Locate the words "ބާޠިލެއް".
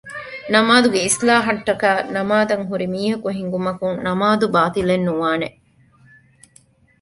4.55-5.05